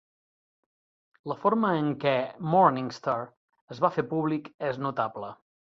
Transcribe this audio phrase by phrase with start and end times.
[1.33, 2.15] La forma en què
[2.55, 3.19] Mornigstar
[3.77, 5.37] es va fer públic és notable.